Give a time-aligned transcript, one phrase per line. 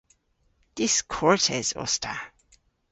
[0.77, 2.15] Diskortes os ta.